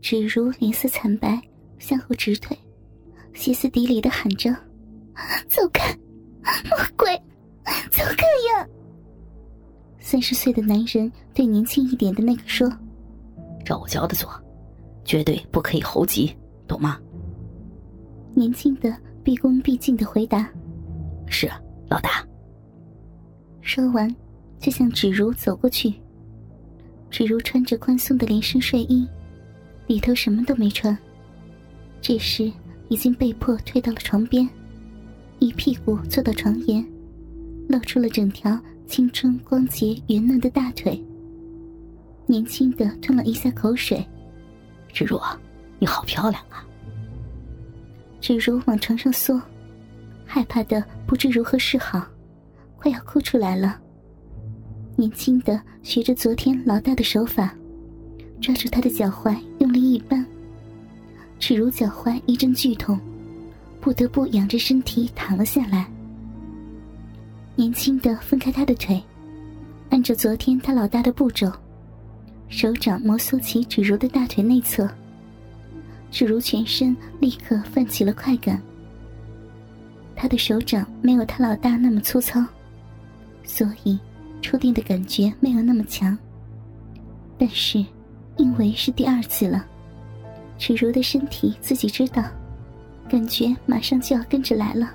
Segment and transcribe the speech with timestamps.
[0.00, 1.40] 芷如脸色惨白，
[1.78, 2.56] 向后直退，
[3.34, 4.50] 歇斯底里的喊着
[5.48, 5.92] ：“走开，
[6.68, 7.14] 魔鬼，
[7.90, 8.66] 走开呀！”
[10.00, 12.70] 三十岁的男人对年轻一点的那个说
[13.64, 14.30] ：“照我教的做，
[15.04, 16.34] 绝对不可以猴急，
[16.66, 16.98] 懂吗？”
[18.34, 20.48] 年轻的毕恭毕敬的回答
[21.26, 21.50] ：“是，
[21.90, 22.24] 老大。”
[23.60, 24.08] 说完，
[24.58, 25.92] 就向芷如走过去。
[27.10, 29.06] 芷如穿着宽松的连身睡衣，
[29.88, 30.96] 里头什么都没穿。
[32.00, 32.52] 这时
[32.88, 34.48] 已经被迫退到了床边，
[35.40, 36.86] 一屁股坐到床沿，
[37.68, 38.56] 露出了整条
[38.86, 41.02] 青春光洁圆嫩的大腿。
[42.26, 44.06] 年轻的吞了一下口水
[44.92, 45.20] ：“芷如，
[45.78, 46.64] 你好漂亮啊！”
[48.20, 49.40] 芷如往床上缩，
[50.26, 52.06] 害怕的不知如何是好，
[52.76, 53.80] 快要哭出来了。
[54.96, 57.54] 年轻的学着昨天老大的手法，
[58.40, 59.38] 抓住他的脚踝，
[61.48, 63.00] 芷如脚踝一阵剧痛，
[63.80, 65.88] 不得不仰着身体躺了下来。
[67.56, 69.02] 年轻的分开他的腿，
[69.88, 71.50] 按照昨天他老大的步骤，
[72.50, 74.86] 手掌摩挲起芷如的大腿内侧，
[76.10, 78.60] 芷如全身立刻泛起了快感。
[80.14, 82.44] 他的手掌没有他老大那么粗糙，
[83.42, 83.98] 所以。
[84.42, 86.16] 触电的感觉没有那么强，
[87.38, 87.82] 但是，
[88.36, 89.66] 因为是第二次了，
[90.58, 92.22] 芷如的身体自己知道，
[93.08, 94.90] 感觉马上就要跟着来了，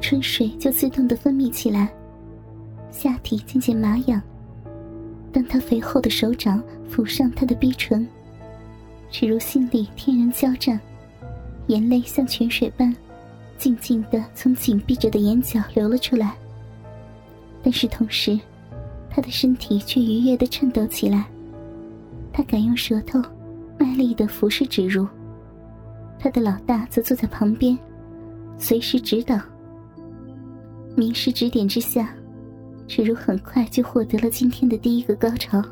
[0.00, 1.88] 春水就自动的分泌起来，
[2.90, 4.20] 下体渐渐麻痒。
[5.32, 8.06] 当他肥厚的手掌抚上她的逼唇，
[9.10, 10.78] 芷如心里天人交战，
[11.68, 12.94] 眼泪像泉水般，
[13.56, 16.34] 静静的从紧闭着的眼角流了出来。
[17.62, 18.38] 但是同时，
[19.10, 21.24] 他的身体却愉悦的颤抖起来。
[22.32, 23.20] 他敢用舌头
[23.88, 25.08] 卖力的服侍芷如，
[26.18, 27.76] 他的老大则坐在旁边，
[28.58, 29.40] 随时指导。
[30.94, 32.14] 名师指点之下，
[32.86, 35.62] 芷如很快就获得了今天的第一个高潮。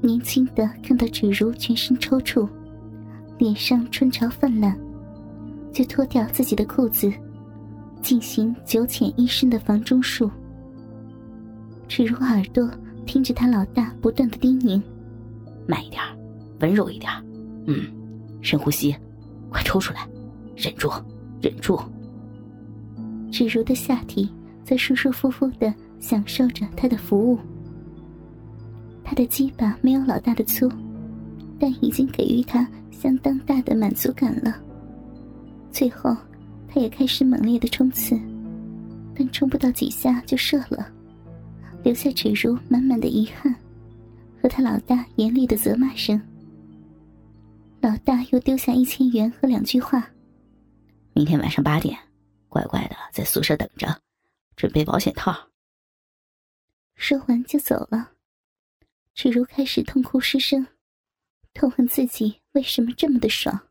[0.00, 2.48] 年轻的看到芷如全身抽搐，
[3.36, 4.74] 脸上春潮泛滥，
[5.70, 7.12] 就脱掉自己的裤子，
[8.00, 10.30] 进行九浅一深的房中术。
[11.86, 12.66] 芷如耳朵
[13.04, 14.80] 听着他老大不断的叮咛
[15.68, 16.00] ：“慢一点，
[16.60, 17.10] 温柔一点，
[17.66, 17.86] 嗯，
[18.40, 18.94] 深呼吸，
[19.50, 20.08] 快抽出来，
[20.56, 20.90] 忍住，
[21.40, 21.78] 忍住。”
[23.30, 24.28] 芷如的下体
[24.64, 27.38] 在舒舒服服的享受着他的服务。
[29.04, 30.70] 他的鸡巴没有老大的粗，
[31.58, 34.54] 但已经给予他相当大的满足感了。
[35.70, 36.16] 最后，
[36.66, 38.18] 他也开始猛烈的冲刺，
[39.14, 40.88] 但冲不到几下就射了。
[41.84, 43.54] 留下芷如满满的遗憾，
[44.42, 46.20] 和他老大严厉的责骂声。
[47.80, 50.10] 老大又丢下一千元和两句话
[51.14, 51.96] ：“明天晚上八点，
[52.48, 54.02] 乖乖的在宿舍等着，
[54.56, 55.50] 准备保险套。”
[56.96, 58.12] 说完就走了。
[59.14, 60.66] 芷如开始痛哭失声，
[61.54, 63.68] 痛恨自己为什么这么的爽，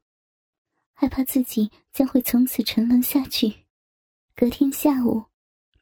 [0.94, 3.66] 害怕自己将会从此沉沦下去。
[4.36, 5.26] 隔天下午，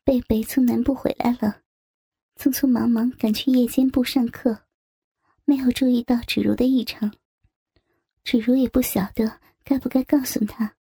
[0.04, 1.62] 贝贝从南部回来了。
[2.38, 4.64] 匆匆忙忙赶去夜间部上课，
[5.46, 7.12] 没有注意到芷如的异常。
[8.26, 10.76] 芷如也不晓得该不该告诉他，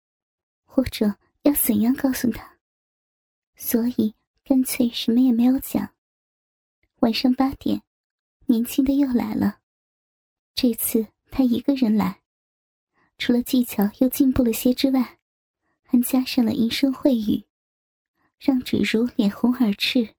[0.63, 2.59] 或者要怎样告诉他，
[3.55, 4.15] 所以
[4.45, 5.93] 干脆什么也没有讲。
[6.99, 7.81] 晚上八点，
[8.45, 9.59] 年轻的又来了，
[10.55, 12.21] 这次他一个人来，
[13.17, 15.19] 除了技巧又进步了些之外，
[15.83, 17.45] 还加上了淫声秽语，
[18.39, 20.15] 让芷如脸红耳赤。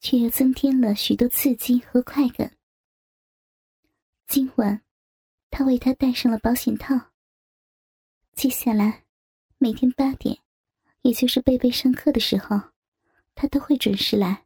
[0.00, 2.56] 却又增添了许多刺激和快感。
[4.28, 4.80] 今晚，
[5.58, 6.94] 他为他戴上了保险套。
[8.36, 9.02] 接下来，
[9.58, 10.38] 每天八点，
[11.02, 12.56] 也就是贝贝上课的时候，
[13.34, 14.40] 他都会准时来。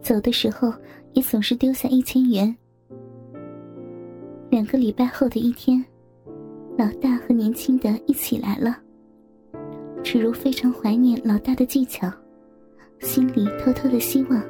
[0.00, 0.72] 走的时候，
[1.12, 2.56] 也总是丢下一千元。
[4.48, 5.84] 两个礼拜后的一天，
[6.78, 8.80] 老大和年轻的一起来了。
[10.04, 12.08] 芷如非常怀念老大的技巧，
[13.00, 14.40] 心里偷偷的希望。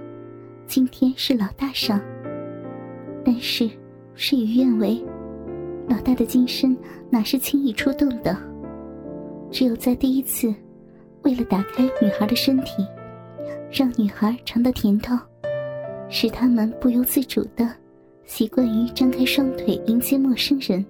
[0.67, 1.99] 今天是老大上，
[3.25, 3.67] 但是
[4.15, 5.03] 事与愿违，
[5.89, 6.77] 老大的金身
[7.11, 8.37] 哪是轻易出动的？
[9.51, 10.55] 只有在第一次，
[11.23, 12.87] 为了打开女孩的身体，
[13.73, 15.17] 让女孩尝到甜头，
[16.11, 17.67] 使他们不由自主的
[18.25, 20.85] 习惯于张开双腿迎接陌生人，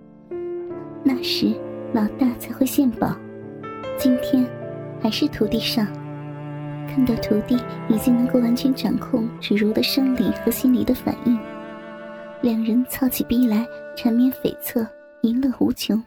[1.04, 1.54] 那时
[1.92, 3.16] 老大才会献宝。
[3.96, 4.44] 今天
[5.00, 5.86] 还是徒弟上。
[6.88, 7.56] 看到徒弟
[7.88, 11.38] 已经能够完全掌控芷如的生理和心理的反应，
[12.40, 14.88] 两人操起逼来缠绵悱恻，
[15.22, 16.00] 淫乐无穷。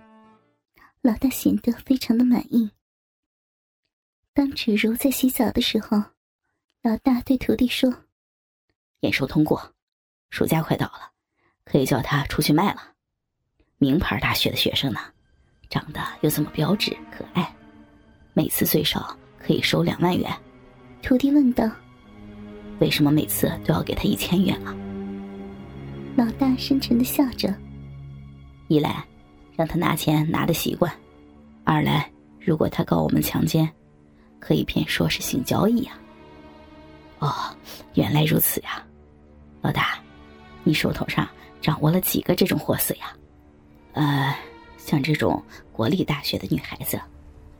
[1.01, 2.72] 老大显得非常的满意。
[4.33, 6.01] 当芷如在洗澡的时候，
[6.83, 7.94] 老大对徒弟说
[9.01, 9.74] ：“验收通过，
[10.30, 11.12] 暑假快到了，
[11.66, 12.81] 可以叫他出去卖了。
[13.78, 15.01] 名牌大学的学生呢，
[15.69, 17.54] 长得又这么标致可爱，
[18.33, 20.31] 每次最少可以收两万元。”
[21.04, 21.69] 徒弟问道
[22.80, 24.74] ：“为什么每次都要给他一千元啊？”
[26.15, 27.53] 老大深沉的笑着
[28.67, 29.03] ：“一来，
[29.55, 30.91] 让他拿钱拿的习惯；
[31.63, 33.67] 二来，如果他告我们强奸，
[34.39, 35.93] 可以骗说是性交易呀。”
[37.19, 37.33] 哦，
[37.93, 38.85] 原来如此呀，
[39.61, 39.99] 老大，
[40.63, 41.27] 你手头上
[41.61, 43.13] 掌握了几个这种货色呀？
[43.93, 44.35] 呃，
[44.77, 45.41] 像这种
[45.71, 46.99] 国立大学的女孩子，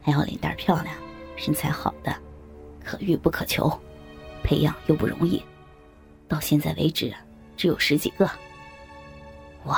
[0.02, 0.94] 还要脸蛋漂亮，
[1.38, 2.14] 身材好的。
[2.84, 3.72] 可遇不可求，
[4.44, 5.42] 培养又不容易，
[6.28, 7.14] 到现在为止
[7.56, 8.30] 只有十几个。
[9.66, 9.78] 哇！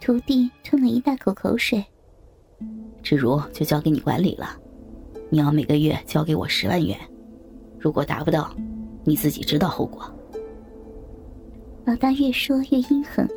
[0.00, 1.84] 徒弟吞了一大口口水。
[3.02, 4.56] 芷如就交给你管理了，
[5.30, 6.98] 你要每个月交给我十万元，
[7.78, 8.54] 如果达不到，
[9.04, 10.12] 你自己知道后果。
[11.84, 13.28] 老大越说越阴狠，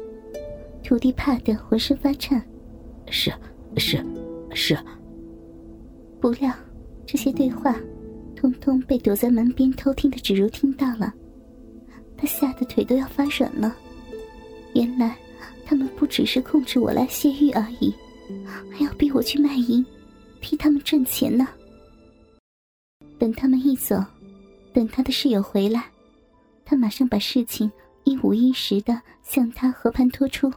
[0.83, 2.43] 徒弟怕得浑身发颤。
[3.07, 3.31] 是，
[3.77, 4.03] 是，
[4.53, 4.77] 是。
[6.19, 6.51] 不料
[7.05, 7.75] 这些对话。
[8.33, 11.13] 通通被躲在门边偷听的芷如听到了，
[12.21, 13.75] 他吓得腿都要发软了。
[14.75, 15.17] 原来
[15.65, 17.91] 他们不只是控制我来泄欲而已，
[18.71, 19.83] 还要逼我去卖淫，
[20.39, 21.47] 替他们赚钱呢。
[23.17, 23.95] 等他们一走，
[24.71, 25.89] 等他的室友回来，
[26.63, 27.71] 他马上把事情
[28.03, 30.53] 一五一十的向他和盘托出。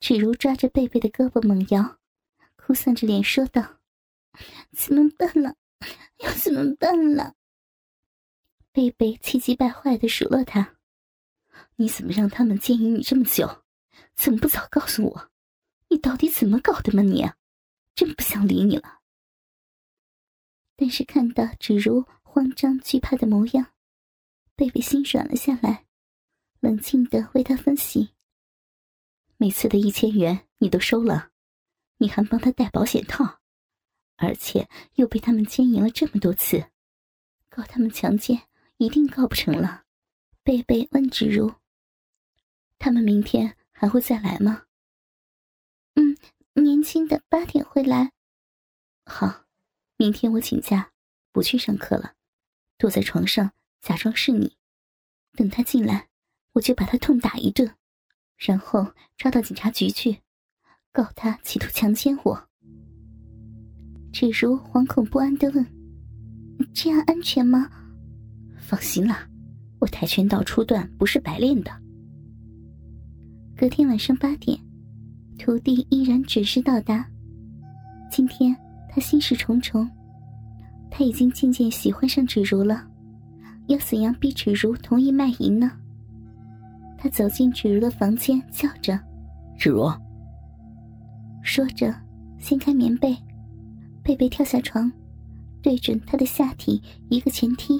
[0.00, 1.98] 芷如抓着贝贝的胳膊猛摇，
[2.56, 3.64] 哭丧着脸说道
[4.74, 5.54] ：“怎么办呢？”
[6.18, 7.34] 要怎么办了？
[8.72, 10.76] 贝贝气急败坏的数落他
[11.76, 13.64] ：“你怎么让他们奸淫你这么久？
[14.14, 15.30] 怎么不早告诉我？
[15.88, 17.02] 你到底怎么搞的吗？
[17.02, 17.30] 你，
[17.94, 19.00] 真不想理你了。”
[20.74, 23.74] 但是看到芷如慌张惧怕的模样，
[24.56, 25.84] 贝贝心软了下来，
[26.60, 28.14] 冷静的为他分析
[29.36, 31.30] ：“每次的一千元你都收了，
[31.98, 33.40] 你还帮他戴保险套。”
[34.16, 36.70] 而且又被他们奸淫了这么多次，
[37.50, 38.48] 告他们强奸
[38.82, 39.84] 一定告不成了。
[40.42, 41.54] 贝贝问芷如
[42.80, 44.64] ：“他们明天还会再来吗
[45.94, 46.16] ？”“嗯，
[46.54, 48.10] 年轻的八点会来。
[49.06, 49.44] ”“好，
[49.96, 50.90] 明天我请假，
[51.30, 52.14] 不去上课了，
[52.76, 54.56] 躲在床上假装是你，
[55.36, 56.08] 等他进来，
[56.54, 57.76] 我就把他痛打一顿，
[58.36, 60.22] 然后抓到警察局去，
[60.90, 62.48] 告他企图强奸我。”
[64.12, 65.64] 芷如惶恐不安的问
[66.74, 67.70] ：“这样安全吗
[68.72, 69.28] ？”“放心啦，
[69.80, 71.70] 我跆拳道初段不是白练的。”
[73.54, 74.58] 隔天晚上八点，
[75.38, 77.06] 徒弟依然准时到达。
[78.10, 78.56] 今天
[78.88, 79.86] 他心事重重，
[80.90, 82.82] 他已经渐渐喜欢上芷如了，
[83.66, 85.70] 要怎样逼芷如同意卖淫呢？
[86.96, 88.98] 他走进芷如的房间，叫着
[89.58, 89.86] ：“芷如。”
[91.44, 91.94] 说着，
[92.38, 93.14] 掀开棉被。
[94.02, 94.90] 贝贝跳下床，
[95.60, 97.78] 对准他的下体一个前踢。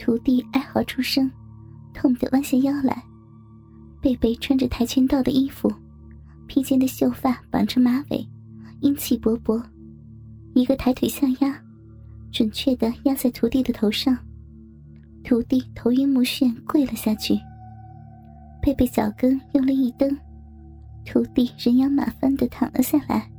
[0.00, 1.30] 徒弟哀嚎出声，
[1.92, 3.04] 痛得弯下腰来。
[4.00, 5.70] 贝贝穿着跆拳道的衣服，
[6.46, 8.26] 披肩的秀发绑成马尾，
[8.80, 9.62] 英气勃勃，
[10.54, 11.62] 一个抬腿下压，
[12.32, 14.16] 准确的压在徒弟的头上。
[15.22, 17.38] 徒弟头晕目眩，跪了下去。
[18.62, 20.16] 贝贝脚跟用力一蹬，
[21.04, 23.30] 徒弟人仰马翻的躺了下来。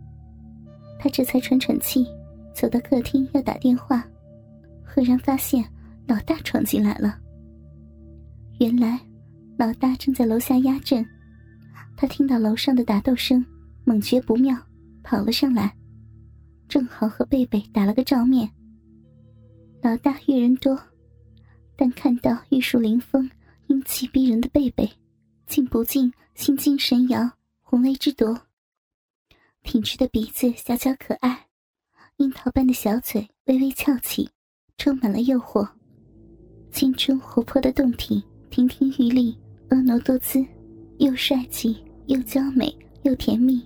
[1.00, 2.05] 他这才喘喘气，
[2.53, 4.05] 走到客厅要打电话，
[4.83, 5.65] 赫然发现
[6.08, 7.17] 老大闯进来了。
[8.60, 9.00] 原来
[9.58, 11.05] 老大正在楼下压阵，
[11.96, 13.46] 他听到楼上的打斗声，
[13.84, 14.58] 猛觉不妙，
[15.03, 15.75] 跑了上来，
[16.67, 18.50] 正好和贝贝打了个照面。
[19.81, 20.79] 老大遇人多，
[21.75, 23.29] 但看到玉树临风、
[23.67, 24.88] 英气逼人的贝贝，
[25.48, 27.31] 竟不禁心惊神摇，
[27.62, 28.39] 魂为之夺。
[29.63, 31.48] 挺直的鼻子小巧可爱，
[32.17, 34.29] 樱桃般的小嘴微微翘起，
[34.77, 35.67] 充满了诱惑。
[36.71, 39.37] 青春活泼的胴体，亭亭玉立，
[39.69, 40.43] 婀娜多姿，
[40.99, 41.75] 又帅气
[42.07, 42.73] 又娇美
[43.03, 43.61] 又甜蜜。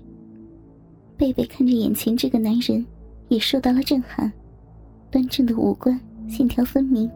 [1.15, 2.85] 贝贝看着眼前这个男人，
[3.29, 4.31] 也受到了震撼。
[5.11, 5.97] 端正的五官，
[6.27, 7.09] 线条分明，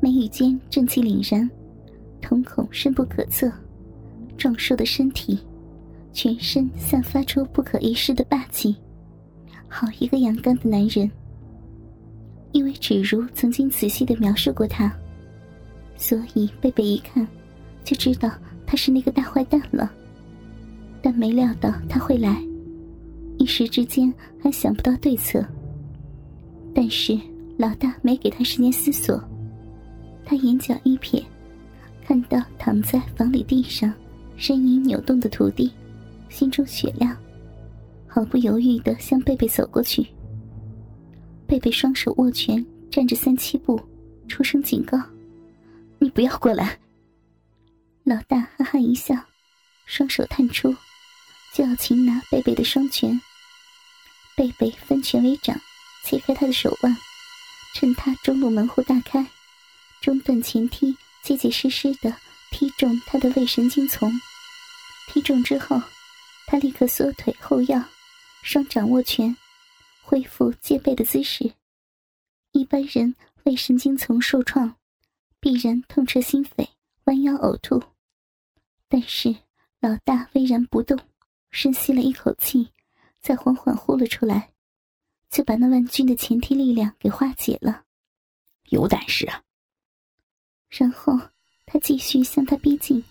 [0.00, 1.50] 眉宇间正气凛然，
[2.22, 3.50] 瞳孔深不可测，
[4.38, 5.38] 壮硕的身体。
[6.12, 8.74] 全身散发出不可一世的霸气，
[9.68, 11.10] 好一个阳刚的男人。
[12.52, 14.90] 因为芷如曾经仔细的描述过他，
[15.96, 17.26] 所以贝贝一看
[17.84, 18.30] 就知道
[18.66, 19.90] 他是那个大坏蛋了。
[21.02, 22.42] 但没料到他会来，
[23.38, 24.12] 一时之间
[24.42, 25.44] 还想不到对策。
[26.74, 27.18] 但是
[27.56, 29.22] 老大没给他时间思索，
[30.24, 31.24] 他眼角一瞥，
[32.04, 33.92] 看到躺在房里地上
[34.36, 35.70] 呻吟扭动的徒弟，
[36.28, 37.16] 心中雪亮，
[38.06, 40.06] 毫不犹豫的向贝贝走过去。
[41.46, 43.80] 贝贝双手握拳，站着三七步，
[44.26, 45.00] 出声警告
[45.98, 46.78] ：“你不要过来。”
[48.04, 49.14] 老大哈哈一笑，
[49.84, 50.74] 双手探出，
[51.52, 53.20] 就要擒拿贝贝的双拳。
[54.36, 55.60] 贝贝分拳为掌。
[56.04, 56.96] 切开他的手腕，
[57.74, 59.26] 趁他中路门户大开，
[60.00, 62.16] 中段前踢，结结实实的
[62.52, 64.12] 踢中他的胃神经丛。
[65.08, 65.82] 踢中之后，
[66.46, 67.82] 他立刻缩腿后腰，
[68.40, 69.36] 双掌握拳，
[70.00, 71.54] 恢复戒备的姿势。
[72.52, 74.76] 一般人胃神经丛受创，
[75.40, 76.68] 必然痛彻心扉，
[77.04, 77.82] 弯腰呕吐。
[78.88, 79.34] 但是
[79.80, 80.98] 老大巍然不动，
[81.50, 82.72] 深吸了一口气，
[83.20, 84.50] 再缓缓呼了出来。
[85.28, 87.82] 就把那万钧的前踢力量给化解了，
[88.70, 89.42] 有胆识啊！
[90.68, 91.18] 然后
[91.66, 93.02] 他继续向他逼近。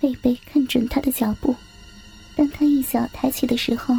[0.00, 1.54] 贝贝看准他的脚步，
[2.36, 3.94] 当他一脚抬起的时候，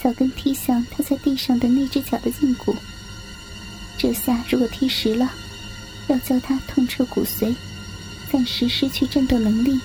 [0.00, 2.74] 脚跟踢向他在地上的那只脚的胫骨。
[3.98, 5.28] 这下如果踢实了，
[6.08, 7.54] 要叫他痛彻骨髓，
[8.30, 9.80] 暂时失去战斗能力。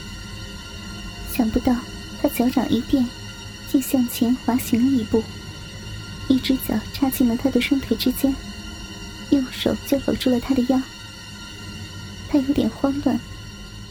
[1.31, 1.75] 想不到
[2.21, 3.05] 他脚掌一垫，
[3.69, 5.23] 竟向前滑行了一步。
[6.27, 8.33] 一只脚插进了他的双腿之间，
[9.29, 10.81] 右手就搂住了他的腰。
[12.27, 13.19] 他有点慌乱，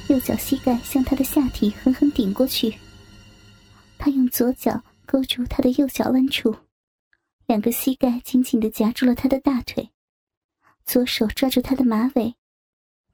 [0.09, 2.75] 右脚膝盖向他的下体狠狠顶过去。
[3.97, 6.57] 他用左脚勾住他的右脚弯处，
[7.47, 9.91] 两个膝盖紧紧的夹住了他的大腿，
[10.85, 12.35] 左手抓住他的马尾，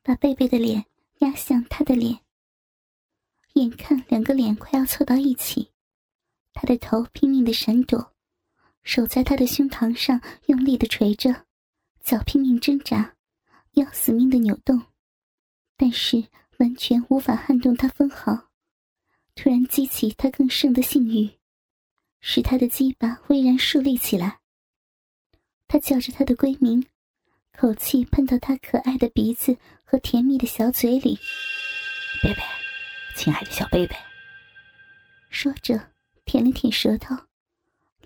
[0.03, 0.85] 把贝贝的脸
[1.19, 2.21] 压向他的脸。
[3.55, 5.71] 眼看两个脸快要凑到一起，
[6.53, 8.13] 他的头拼命的闪躲。
[8.83, 11.47] 手在他的胸膛上用力的捶着，
[12.03, 13.15] 脚拼命挣扎，
[13.73, 14.83] 要死命的扭动，
[15.77, 16.25] 但是
[16.59, 18.49] 完全无法撼动他分毫。
[19.35, 21.31] 突然激起他更盛的性欲，
[22.21, 24.41] 使他的鸡巴巍然竖立起来。
[25.69, 26.87] 他叫着他的闺名，
[27.57, 31.19] 口气喷到他可爱的鼻子和甜蜜的小嘴里
[32.23, 32.43] ：“贝贝，
[33.17, 33.95] 亲爱的小贝贝。”
[35.29, 35.93] 说着，
[36.25, 37.15] 舔了舔舌头。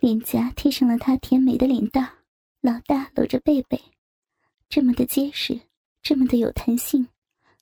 [0.00, 2.10] 脸颊贴上了他甜美的脸蛋，
[2.60, 3.80] 老大搂着贝贝，
[4.68, 5.60] 这么的结实，
[6.02, 7.08] 这么的有弹性，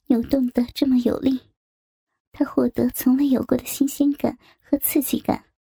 [0.06, 1.38] 扭动的这么有力，
[2.32, 5.44] 他获得从未有过的新鲜感和刺激感。